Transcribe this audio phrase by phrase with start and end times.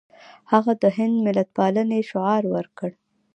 [0.51, 2.89] هغه د هند ملتپالنې شعار ورکړ.